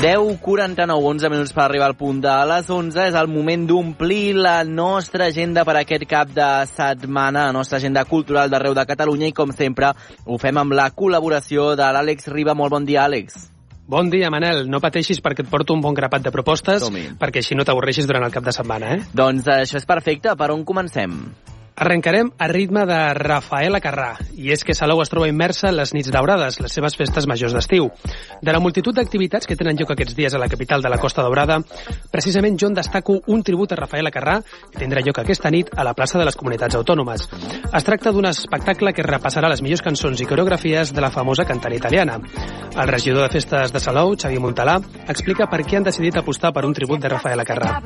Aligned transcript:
10, 0.00 0.38
49, 0.38 1.02
11 1.02 1.28
minuts 1.28 1.50
per 1.50 1.64
arribar 1.64 1.88
al 1.88 1.96
punt 1.98 2.20
de 2.22 2.34
les 2.46 2.68
11. 2.70 3.00
És 3.08 3.16
el 3.18 3.26
moment 3.26 3.64
d'omplir 3.66 4.36
la 4.38 4.62
nostra 4.62 5.26
agenda 5.26 5.64
per 5.66 5.74
aquest 5.80 6.04
cap 6.06 6.30
de 6.30 6.46
setmana, 6.70 7.48
la 7.48 7.56
nostra 7.56 7.80
agenda 7.82 8.04
cultural 8.06 8.46
d'arreu 8.46 8.76
de 8.78 8.86
Catalunya 8.86 9.26
i, 9.26 9.34
com 9.34 9.50
sempre, 9.50 9.90
ho 10.22 10.38
fem 10.38 10.62
amb 10.62 10.78
la 10.78 10.86
col·laboració 10.94 11.72
de 11.74 11.90
l'Àlex 11.98 12.30
Riba. 12.30 12.54
Molt 12.54 12.76
bon 12.76 12.86
dia, 12.86 13.08
Àlex. 13.08 13.48
Bon 13.90 14.06
dia, 14.06 14.30
Manel. 14.30 14.68
No 14.70 14.78
pateixis 14.78 15.18
perquè 15.18 15.42
et 15.42 15.50
porto 15.50 15.74
un 15.74 15.82
bon 15.82 15.98
grapat 15.98 16.22
de 16.22 16.30
propostes, 16.30 16.86
perquè 17.18 17.42
així 17.42 17.58
no 17.58 17.66
t'avorreixis 17.66 18.06
durant 18.06 18.22
el 18.22 18.30
cap 18.30 18.46
de 18.46 18.54
setmana, 18.54 18.94
eh? 18.94 19.04
Doncs 19.10 19.50
això 19.50 19.82
és 19.82 19.88
perfecte. 19.88 20.38
Per 20.38 20.52
on 20.54 20.62
comencem? 20.62 21.24
Arrencarem 21.78 22.32
a 22.38 22.48
ritme 22.48 22.82
de 22.90 22.96
Rafaela 23.14 23.78
Carrà, 23.78 24.16
i 24.34 24.50
és 24.50 24.64
que 24.66 24.74
Salou 24.74 24.98
es 24.98 25.12
troba 25.12 25.28
immersa 25.30 25.68
en 25.70 25.76
les 25.78 25.92
nits 25.94 26.10
daurades, 26.10 26.56
les 26.58 26.74
seves 26.74 26.96
festes 26.98 27.28
majors 27.30 27.54
d'estiu. 27.54 27.86
De 28.42 28.50
la 28.50 28.58
multitud 28.58 28.96
d'activitats 28.96 29.46
que 29.46 29.54
tenen 29.54 29.78
lloc 29.78 29.92
aquests 29.94 30.16
dies 30.18 30.34
a 30.34 30.40
la 30.42 30.48
capital 30.50 30.82
de 30.82 30.90
la 30.90 30.98
Costa 30.98 31.22
Daurada, 31.22 31.60
precisament 32.10 32.58
jo 32.58 32.66
en 32.66 32.74
destaco 32.74 33.20
un 33.30 33.44
tribut 33.46 33.70
a 33.70 33.78
Rafaela 33.78 34.10
Carrà, 34.10 34.40
que 34.72 34.82
tindrà 34.82 35.04
lloc 35.06 35.22
aquesta 35.22 35.54
nit 35.54 35.70
a 35.70 35.86
la 35.86 35.94
plaça 35.94 36.18
de 36.18 36.26
les 36.26 36.34
Comunitats 36.34 36.74
Autònomes. 36.74 37.28
Es 37.70 37.86
tracta 37.86 38.10
d'un 38.10 38.26
espectacle 38.26 38.92
que 38.92 39.06
repassarà 39.06 39.46
les 39.46 39.62
millors 39.62 39.86
cançons 39.86 40.18
i 40.18 40.26
coreografies 40.26 40.90
de 40.90 41.04
la 41.04 41.14
famosa 41.14 41.46
cantant 41.46 41.78
italiana. 41.78 42.18
El 42.74 42.90
regidor 42.90 43.22
de 43.22 43.32
festes 43.38 43.70
de 43.70 43.78
Salou, 43.78 44.16
Xavi 44.18 44.42
Montalà, 44.42 44.80
explica 45.06 45.46
per 45.46 45.62
què 45.62 45.78
han 45.78 45.86
decidit 45.86 46.18
apostar 46.18 46.50
per 46.52 46.66
un 46.66 46.74
tribut 46.74 46.98
de 46.98 47.14
Rafaela 47.14 47.46
Carrà. 47.46 47.78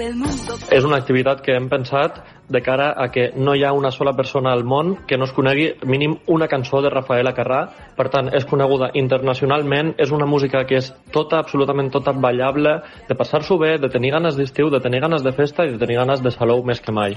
És 0.72 0.88
una 0.88 0.96
activitat 0.96 1.44
que 1.44 1.60
hem 1.60 1.68
pensat 1.68 2.24
de 2.48 2.62
cara 2.62 2.92
a 2.96 3.08
que 3.10 3.30
no 3.36 3.54
hi 3.54 3.64
ha 3.64 3.72
una 3.72 3.90
sola 3.90 4.12
persona 4.12 4.52
al 4.52 4.64
món 4.64 4.96
que 5.06 5.18
no 5.18 5.24
es 5.24 5.32
conegui 5.32 5.68
mínim 5.86 6.16
una 6.26 6.48
cançó 6.48 6.82
de 6.82 6.90
Rafaela 6.90 7.34
Carrà. 7.36 7.62
Per 7.96 8.08
tant, 8.12 8.32
és 8.34 8.46
coneguda 8.48 8.90
internacionalment, 8.94 9.94
és 9.98 10.12
una 10.12 10.26
música 10.26 10.64
que 10.68 10.80
és 10.80 10.92
tota, 11.12 11.38
absolutament 11.38 11.90
tota 11.90 12.12
ballable, 12.12 12.80
de 13.08 13.18
passar-s'ho 13.18 13.58
bé, 13.58 13.76
de 13.78 13.92
tenir 13.92 14.12
ganes 14.16 14.36
d'estiu, 14.36 14.70
de 14.70 14.80
tenir 14.80 15.00
ganes 15.00 15.22
de 15.22 15.32
festa 15.32 15.66
i 15.66 15.72
de 15.72 15.80
tenir 15.80 16.02
ganes 16.02 16.22
de 16.22 16.34
salou 16.34 16.64
més 16.64 16.80
que 16.80 16.92
mai. 16.92 17.16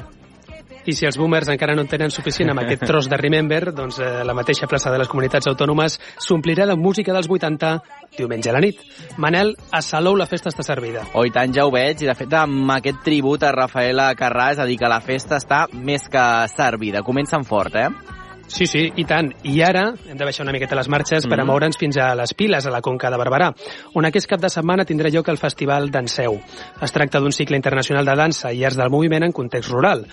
I 0.86 0.94
si 0.94 1.08
els 1.09 1.17
boomers 1.17 1.50
encara 1.50 1.73
no 1.73 1.81
en 1.81 1.89
tenen 1.89 2.11
suficient 2.14 2.52
amb 2.52 2.61
aquest 2.61 2.83
tros 2.86 3.09
de 3.09 3.17
Remember, 3.17 3.72
doncs 3.73 3.97
eh, 3.97 4.09
la 4.28 4.36
mateixa 4.38 4.69
plaça 4.69 4.92
de 4.94 5.00
les 5.02 5.09
comunitats 5.09 5.50
autònomes 5.50 5.97
s'omplirà 6.22 6.67
de 6.69 6.75
música 6.77 7.14
dels 7.16 7.30
80 7.30 7.72
diumenge 8.17 8.52
a 8.52 8.53
la 8.53 8.61
nit. 8.61 8.83
Manel, 9.17 9.55
a 9.72 9.81
Salou 9.81 10.16
la 10.16 10.30
festa 10.30 10.53
està 10.53 10.64
servida. 10.64 11.08
Oh, 11.14 11.25
tant, 11.33 11.53
ja 11.55 11.66
ho 11.66 11.73
veig, 11.73 12.05
i 12.05 12.09
de 12.09 12.16
fet 12.17 12.38
amb 12.38 12.69
aquest 12.77 13.02
tribut 13.08 13.44
a 13.44 13.53
Rafaela 13.55 14.11
Carrà, 14.19 14.52
és 14.53 14.61
a 14.61 14.69
dir, 14.69 14.77
que 14.77 14.92
la 14.92 15.02
festa 15.02 15.42
està 15.42 15.66
més 15.73 16.05
que 16.11 16.25
servida. 16.53 17.03
Comencen 17.03 17.44
fort, 17.49 17.81
eh? 17.81 18.14
Sí, 18.47 18.67
sí, 18.67 18.91
i 18.95 19.03
tant. 19.05 19.31
I 19.43 19.59
ara 19.65 19.88
hem 20.05 20.17
de 20.17 20.23
baixar 20.23 20.43
una 20.45 20.53
miqueta 20.53 20.75
les 20.77 20.88
marxes 20.88 21.25
per 21.25 21.39
a 21.39 21.43
Mhm. 21.43 21.49
moure'ns 21.49 21.77
fins 21.77 21.97
a 21.97 22.13
les 22.15 22.33
piles, 22.33 22.65
a 22.65 22.69
la 22.69 22.81
Conca 22.81 23.09
de 23.09 23.17
Barberà, 23.17 23.53
on 23.93 24.05
aquest 24.05 24.27
cap 24.27 24.39
de 24.39 24.49
setmana 24.49 24.85
tindrà 24.85 25.09
lloc 25.09 25.27
el 25.29 25.37
Festival 25.37 25.89
Danseu. 25.89 26.39
Es 26.81 26.91
tracta 26.91 27.19
d'un 27.19 27.31
cicle 27.31 27.57
internacional 27.57 28.05
de 28.05 28.15
dansa 28.15 28.53
i 28.53 28.63
arts 28.63 28.77
del 28.77 28.89
moviment 28.89 29.23
en 29.23 29.31
context 29.31 29.69
rural. 29.71 30.05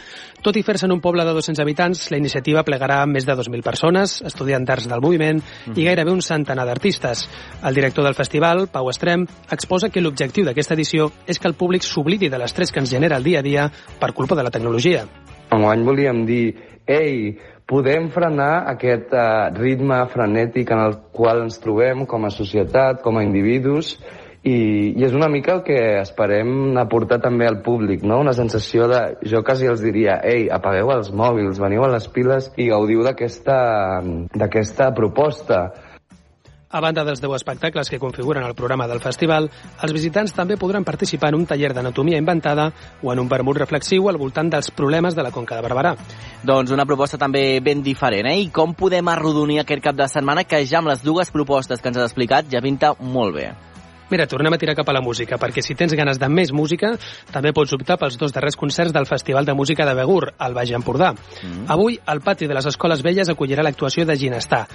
Tot 0.42 0.56
i 0.56 0.62
fer-se 0.62 0.86
en 0.86 0.92
un 0.92 1.00
poble 1.00 1.24
de 1.24 1.32
200 1.32 1.60
habitants, 1.60 2.10
la 2.10 2.16
iniciativa 2.16 2.64
plegarà 2.64 3.06
més 3.06 3.26
de 3.26 3.36
2.000 3.36 3.62
persones, 3.62 4.22
estudiants 4.22 4.66
d'arts 4.66 4.88
del 4.88 5.00
moviment 5.00 5.40
i 5.76 5.84
gairebé 5.84 6.10
un 6.10 6.22
centenar 6.22 6.66
d'artistes. 6.66 7.28
El 7.62 7.74
director 7.74 8.04
del 8.04 8.14
festival, 8.14 8.68
Pau 8.68 8.88
Estrem, 8.90 9.26
exposa 9.50 9.90
que 9.90 10.00
l'objectiu 10.00 10.44
d'aquesta 10.44 10.74
edició 10.74 11.12
és 11.26 11.38
que 11.38 11.48
el 11.48 11.54
públic 11.54 11.82
s'oblidi 11.82 12.28
de 12.28 12.38
l'estrès 12.38 12.72
que 12.72 12.80
ens 12.80 12.90
genera 12.90 13.18
el 13.18 13.22
dia 13.22 13.40
a 13.40 13.42
dia 13.42 13.70
per 14.00 14.12
culpa 14.14 14.34
de 14.34 14.42
la 14.42 14.50
tecnologia. 14.50 15.06
Enguany 15.62 15.84
volíem 15.86 16.24
dir, 16.26 16.56
ei, 16.90 17.38
podem 17.70 18.08
frenar 18.10 18.64
aquest 18.72 19.12
uh, 19.14 19.54
ritme 19.54 20.00
frenètic 20.10 20.72
en 20.74 20.80
el 20.88 20.96
qual 21.14 21.44
ens 21.44 21.60
trobem 21.62 22.02
com 22.10 22.26
a 22.26 22.32
societat, 22.34 22.98
com 23.04 23.16
a 23.16 23.22
individus, 23.22 23.94
i, 24.42 24.56
i 24.98 25.04
és 25.06 25.14
una 25.14 25.28
mica 25.30 25.54
el 25.54 25.62
que 25.62 25.78
esperem 26.00 26.74
aportar 26.82 27.20
també 27.22 27.46
al 27.46 27.60
públic, 27.62 28.02
no? 28.02 28.18
Una 28.24 28.34
sensació 28.34 28.88
de... 28.90 29.00
Jo 29.22 29.44
quasi 29.46 29.70
els 29.70 29.84
diria, 29.86 30.18
ei, 30.26 30.48
apagueu 30.50 30.90
els 30.96 31.12
mòbils, 31.14 31.62
veniu 31.62 31.86
a 31.86 31.92
les 31.94 32.10
piles 32.10 32.50
i 32.58 32.66
gaudiu 32.74 33.06
d'aquesta 33.06 34.90
proposta. 34.98 35.62
A 36.72 36.80
banda 36.80 37.04
dels 37.04 37.20
10 37.20 37.34
espectacles 37.36 37.90
que 37.90 37.98
configuren 38.00 38.44
el 38.44 38.54
programa 38.54 38.86
del 38.88 39.02
festival, 39.04 39.50
els 39.84 39.92
visitants 39.92 40.32
també 40.32 40.56
podran 40.56 40.86
participar 40.88 41.28
en 41.28 41.36
un 41.42 41.46
taller 41.46 41.74
d'anatomia 41.76 42.16
inventada 42.16 42.70
o 43.02 43.12
en 43.12 43.20
un 43.20 43.28
vermut 43.28 43.60
reflexiu 43.60 44.08
al 44.08 44.16
voltant 44.16 44.48
dels 44.48 44.70
problemes 44.72 45.14
de 45.14 45.22
la 45.22 45.30
Conca 45.30 45.58
de 45.58 45.66
Barberà. 45.66 45.92
Doncs 46.42 46.72
una 46.72 46.86
proposta 46.88 47.20
també 47.20 47.60
ben 47.60 47.82
diferent, 47.84 48.30
eh? 48.32 48.38
I 48.40 48.48
com 48.48 48.72
podem 48.72 49.12
arrodonir 49.12 49.60
aquest 49.60 49.84
cap 49.84 50.00
de 50.00 50.08
setmana 50.08 50.48
que 50.48 50.64
ja 50.64 50.80
amb 50.80 50.88
les 50.88 51.04
dues 51.04 51.30
propostes 51.30 51.80
que 51.80 51.92
ens 51.92 52.00
has 52.00 52.08
explicat 52.08 52.48
ja 52.48 52.64
pinta 52.64 52.94
molt 52.98 53.36
bé. 53.36 53.50
Mira, 54.12 54.26
tornem 54.28 54.52
a 54.52 54.58
tirar 54.60 54.74
cap 54.76 54.90
a 54.90 54.92
la 54.92 55.00
música, 55.00 55.38
perquè 55.40 55.62
si 55.64 55.72
tens 55.72 55.94
ganes 55.96 56.18
de 56.20 56.28
més 56.28 56.50
música, 56.52 56.90
també 57.32 57.54
pots 57.56 57.72
optar 57.72 57.96
pels 57.96 58.18
dos 58.20 58.34
darrers 58.36 58.58
concerts 58.60 58.92
del 58.92 59.06
Festival 59.08 59.48
de 59.48 59.54
Música 59.56 59.86
de 59.88 59.94
Begur, 59.96 60.34
al 60.36 60.52
Baix 60.52 60.74
Empordà. 60.76 61.14
Mm. 61.14 61.64
Avui, 61.72 61.96
el 62.12 62.20
pati 62.20 62.44
de 62.44 62.52
les 62.52 62.68
Escoles 62.68 63.00
Velles 63.00 63.32
acollirà 63.32 63.64
l'actuació 63.64 64.04
de 64.04 64.18
Ginestar, 64.20 64.66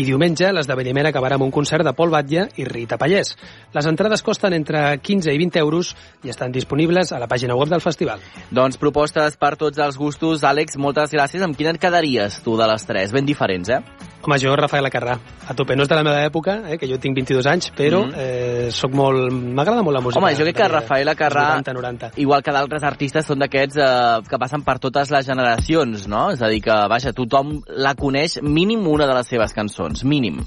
i 0.00 0.08
diumenge 0.08 0.48
l'esdeveniment 0.48 1.10
acabarà 1.10 1.36
amb 1.36 1.44
un 1.44 1.52
concert 1.52 1.84
de 1.84 1.92
Pol 1.92 2.08
Batlle 2.14 2.48
i 2.56 2.64
Rita 2.64 2.96
Pallès. 2.96 3.34
Les 3.76 3.92
entrades 3.92 4.24
costen 4.24 4.56
entre 4.56 4.86
15 4.96 5.36
i 5.36 5.44
20 5.44 5.60
euros 5.60 5.92
i 6.24 6.32
estan 6.32 6.56
disponibles 6.56 7.12
a 7.12 7.20
la 7.20 7.28
pàgina 7.28 7.52
web 7.52 7.68
del 7.68 7.84
festival. 7.84 8.24
Doncs 8.48 8.80
propostes 8.80 9.36
per 9.36 9.58
tots 9.60 9.76
els 9.76 10.00
gustos. 10.00 10.40
Àlex, 10.40 10.80
moltes 10.80 11.12
gràcies. 11.12 11.44
Amb 11.44 11.60
quina 11.60 11.76
et 11.76 11.82
quedaries 11.84 12.40
tu 12.40 12.56
de 12.56 12.72
les 12.72 12.88
tres? 12.88 13.12
Ben 13.12 13.28
diferents, 13.28 13.76
eh? 13.76 14.05
Home, 14.26 14.38
jo, 14.42 14.56
Rafael 14.58 14.88
Carrà, 14.90 15.14
a 15.46 15.54
tope. 15.54 15.76
No 15.76 15.84
és 15.84 15.88
de 15.88 15.94
la 15.94 16.02
meva 16.02 16.24
època, 16.26 16.56
eh, 16.72 16.76
que 16.78 16.88
jo 16.90 16.98
tinc 16.98 17.14
22 17.14 17.46
anys, 17.46 17.70
però 17.76 18.00
Mm. 18.04 18.08
mm. 18.10 18.14
eh, 18.18 18.68
soc 18.72 18.92
molt... 18.92 19.30
M'agrada 19.32 19.82
molt 19.86 19.94
la 19.94 20.00
música. 20.02 20.18
Home, 20.18 20.34
jo 20.34 20.42
crec 20.42 20.56
que 20.56 20.62
de- 20.64 20.68
Rafaela 20.68 21.14
Carrà, 21.14 21.44
80, 21.60 21.72
90. 21.72 22.10
igual 22.16 22.42
que 22.42 22.50
d'altres 22.50 22.82
artistes, 22.82 23.24
són 23.24 23.38
d'aquests 23.38 23.76
eh, 23.78 24.26
que 24.28 24.38
passen 24.38 24.62
per 24.66 24.78
totes 24.82 25.10
les 25.14 25.24
generacions, 25.26 26.08
no? 26.08 26.30
És 26.32 26.42
a 26.42 26.48
dir, 26.48 26.60
que, 26.60 26.74
vaja, 26.90 27.12
tothom 27.12 27.60
la 27.68 27.94
coneix 27.94 28.40
mínim 28.42 28.86
una 28.88 29.06
de 29.06 29.14
les 29.14 29.26
seves 29.28 29.52
cançons, 29.54 30.02
mínim. 30.04 30.42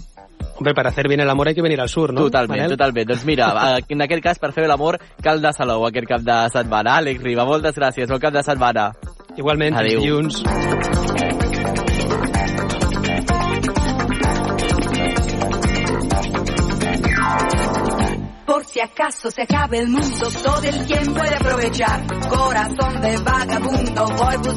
Hombre, 0.57 0.73
para 0.73 0.89
hacer 0.89 1.07
bien 1.07 1.22
el 1.22 1.29
amor 1.29 1.47
hay 1.47 1.56
que 1.56 1.62
venir 1.62 1.79
al 1.79 1.88
sur, 1.88 2.12
no? 2.12 2.25
Totalment, 2.25 2.59
Manel? 2.59 2.72
totalment. 2.75 3.07
Doncs 3.07 3.23
mira, 3.23 3.78
eh, 3.79 3.84
en 3.88 4.01
aquest 4.01 4.22
cas, 4.23 4.39
per 4.39 4.51
fer 4.51 4.68
l'amor, 4.68 5.00
cal 5.23 5.39
de 5.41 5.53
Salou 5.53 5.85
aquest 5.88 6.06
cap 6.07 6.19
de 6.22 6.50
setmana. 6.51 6.97
Àlex 7.00 7.23
Riba, 7.23 7.45
moltes 7.45 7.75
gràcies. 7.79 8.09
Bon 8.12 8.19
cap 8.19 8.34
de 8.34 8.44
setmana. 8.44 8.91
Igualment, 9.38 9.78
Adéu. 9.79 10.01
dilluns. 10.01 10.44
Por 18.59 18.65
si 18.65 18.81
acaso 18.81 19.31
se 19.31 19.43
acabe 19.43 19.79
el 19.79 19.87
mundo, 19.87 20.27
todo 20.43 20.61
el 20.63 20.85
tiempo 20.85 21.23
he 21.23 21.29
de 21.29 21.35
aprovechar. 21.35 22.05
Corazón 22.27 23.01
de 23.01 23.17
vagabundo, 23.19 24.05
voy 24.05 24.35
buscando. 24.35 24.39